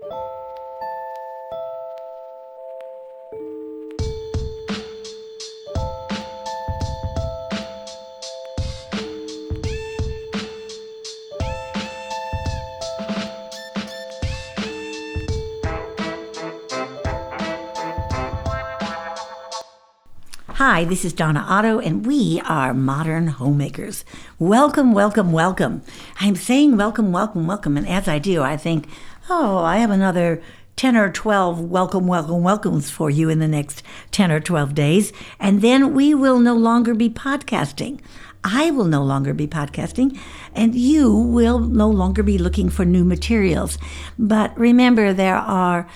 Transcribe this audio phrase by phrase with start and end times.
[0.00, 0.39] Thank you
[20.62, 24.04] Hi, this is Donna Otto, and we are Modern Homemakers.
[24.38, 25.80] Welcome, welcome, welcome.
[26.20, 28.86] I'm saying welcome, welcome, welcome, and as I do, I think,
[29.30, 30.42] oh, I have another
[30.76, 35.14] 10 or 12 welcome, welcome, welcomes for you in the next 10 or 12 days,
[35.38, 37.98] and then we will no longer be podcasting.
[38.44, 40.18] I will no longer be podcasting,
[40.54, 43.78] and you will no longer be looking for new materials.
[44.18, 45.88] But remember, there are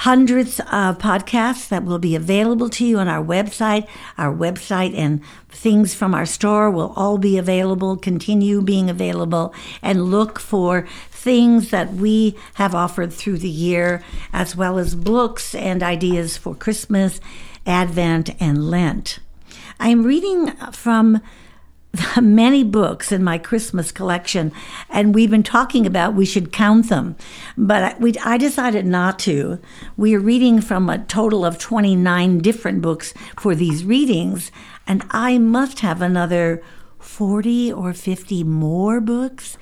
[0.00, 3.86] hundreds of podcasts that will be available to you on our website.
[4.16, 10.10] Our website and things from our store will all be available, continue being available, and
[10.10, 15.82] look for things that we have offered through the year, as well as books and
[15.82, 17.20] ideas for Christmas,
[17.66, 19.18] Advent, and Lent.
[19.78, 21.20] I'm reading from
[22.20, 24.52] many books in my Christmas collection,
[24.88, 27.16] and we've been talking about we should count them,
[27.56, 29.58] but we, I decided not to.
[29.96, 34.50] We are reading from a total of 29 different books for these readings,
[34.86, 36.62] and I must have another
[36.98, 39.56] 40 or 50 more books.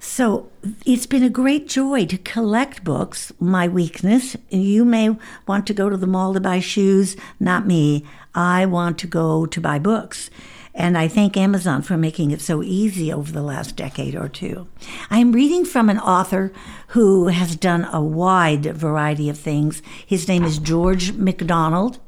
[0.00, 0.50] So
[0.84, 4.36] it's been a great joy to collect books, my weakness.
[4.50, 8.04] You may want to go to the mall to buy shoes, not me.
[8.34, 10.28] I want to go to buy books.
[10.74, 14.66] And I thank Amazon for making it so easy over the last decade or two.
[15.08, 16.52] I'm reading from an author
[16.88, 19.82] who has done a wide variety of things.
[20.04, 22.00] His name is George MacDonald.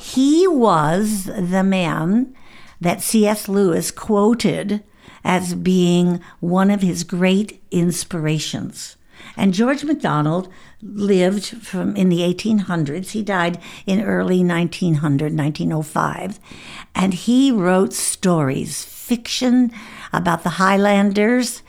[0.00, 2.34] He was the man
[2.78, 3.48] that C.S.
[3.48, 4.84] Lewis quoted
[5.24, 8.96] as being one of his great inspirations.
[9.36, 10.48] And George MacDonald
[10.82, 13.10] lived from in the 1800s.
[13.10, 16.38] He died in early 1900, 1905.
[16.94, 19.72] And he wrote stories, fiction
[20.12, 21.62] about the Highlanders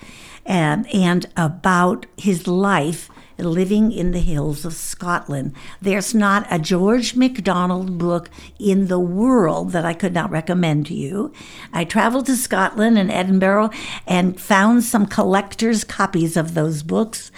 [0.45, 5.53] and, and about his life living in the hills of Scotland.
[5.81, 8.29] There's not a George MacDonald book
[8.59, 11.33] in the world that I could not recommend to you.
[11.73, 13.71] I traveled to Scotland and Edinburgh
[14.07, 17.31] and found some collector's copies of those books,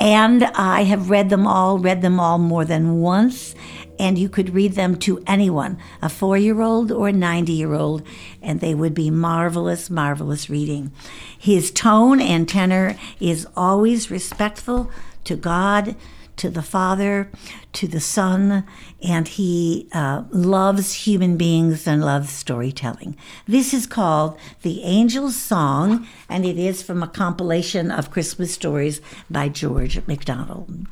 [0.00, 3.54] and I have read them all, read them all more than once.
[3.98, 7.72] And you could read them to anyone, a four year old or a 90 year
[7.72, 8.02] old,
[8.42, 10.92] and they would be marvelous, marvelous reading.
[11.38, 14.90] His tone and tenor is always respectful,
[15.26, 15.94] to God,
[16.36, 17.30] to the Father,
[17.72, 18.64] to the Son,
[19.02, 23.16] and he uh, loves human beings and loves storytelling.
[23.46, 29.00] This is called The Angel's Song, and it is from a compilation of Christmas stories
[29.30, 30.86] by George MacDonald.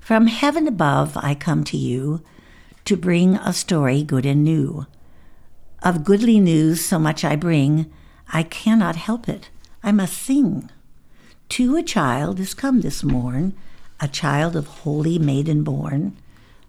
[0.00, 2.22] From heaven above, I come to you
[2.84, 4.86] to bring a story good and new.
[5.82, 7.90] Of goodly news, so much I bring,
[8.32, 9.50] I cannot help it.
[9.82, 10.70] I must sing.
[11.50, 13.54] To a child is come this morn,
[13.98, 16.16] a child of holy maiden born,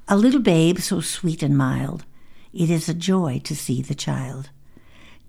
[0.08, 2.04] a little babe so sweet and mild.
[2.52, 4.50] It is a joy to see the child.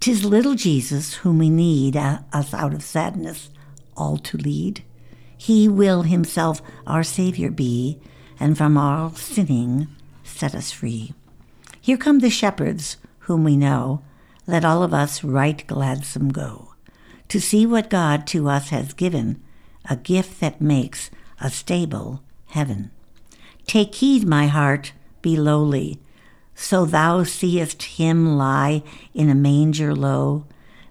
[0.01, 3.51] Tis little Jesus whom we need uh, us out of sadness
[3.95, 4.83] all to lead.
[5.37, 8.01] He will himself our Savior be,
[8.41, 9.87] and from all sinning
[10.25, 11.13] set us free.
[11.79, 14.01] Here come the shepherds whom we know.
[14.47, 16.72] Let all of us right gladsome go
[17.33, 19.43] to see what God to us has given,
[19.89, 21.11] a gift that makes
[21.41, 22.91] a stable heaven.
[23.67, 25.99] Take heed, my heart, be lowly,
[26.55, 28.83] so thou seest him lie
[29.15, 30.45] in a manger low.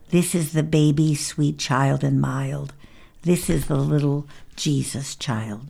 [0.09, 2.73] This is the baby, sweet child and mild.
[3.21, 5.67] This is the little Jesus child.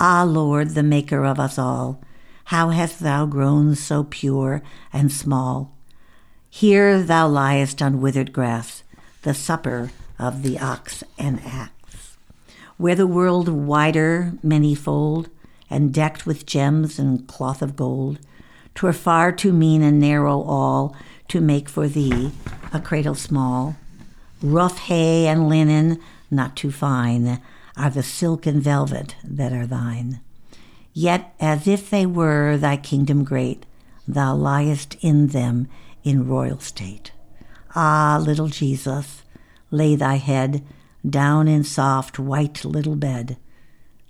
[0.00, 2.02] Ah, Lord, the maker of us all,
[2.46, 5.76] how hast thou grown so pure and small?
[6.50, 8.82] Here thou liest on withered grass,
[9.22, 12.16] the supper of the ox and axe.
[12.76, 15.28] Where the world wider, manyfold,
[15.70, 18.18] and decked with gems and cloth of gold,
[18.74, 20.94] twere far too mean and narrow all
[21.28, 22.32] to make for thee
[22.72, 23.76] a cradle small.
[24.42, 27.40] Rough hay and linen, not too fine,
[27.76, 30.20] are the silk and velvet that are thine.
[30.92, 33.64] Yet as if they were thy kingdom great,
[34.06, 35.68] thou liest in them
[36.04, 37.11] in royal state.
[37.74, 39.22] Ah, little Jesus,
[39.70, 40.64] lay thy head
[41.08, 43.36] down in soft white little bed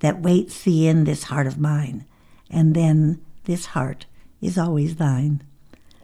[0.01, 2.05] that waits thee in this heart of mine,
[2.51, 4.07] and then this heart
[4.41, 5.43] is always thine.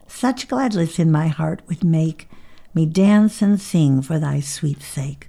[0.07, 2.29] Such gladness in my heart would make
[2.73, 5.29] me dance and sing for thy sweet sake.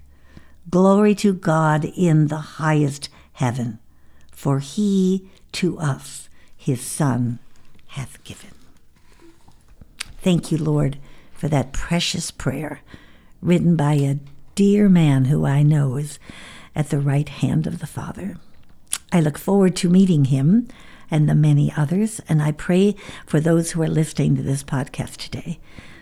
[0.70, 3.80] Glory to God in the highest heaven,
[4.32, 7.40] for he to us his Son
[7.88, 8.52] hath given.
[10.22, 11.00] Thank you, Lord,
[11.40, 12.82] for that precious prayer
[13.42, 14.20] written by a
[14.56, 16.20] dear man who I know is
[16.76, 18.36] at the right hand of the Father.
[19.14, 20.68] I look forward to meeting him
[21.10, 22.94] and the many others, and I pray
[23.26, 25.60] for those who are listening to this podcast today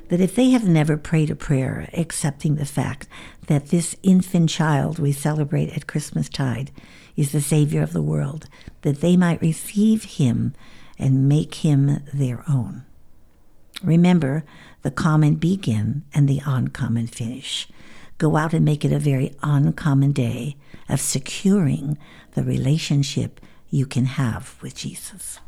[0.10, 3.08] that if they have never prayed a prayer accepting the fact
[3.48, 6.72] that this infant child we celebrate at Christmas tide
[7.16, 8.48] is the Savior of the world,
[8.82, 10.54] that they might receive him
[10.98, 12.86] and make him their own.
[13.84, 14.44] Remember
[14.82, 17.68] the common begin and the uncommon finish.
[18.18, 20.58] Go out and make it a very uncommon day
[20.90, 21.98] of securing
[22.34, 23.40] the relationship
[23.70, 25.40] you can have with Jesus.